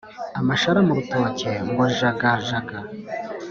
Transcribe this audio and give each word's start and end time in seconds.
amashara 0.39 0.79
mu 0.87 0.93
rutoke 0.97 1.49
ngo 1.69 1.83
jagajaga 1.97 2.77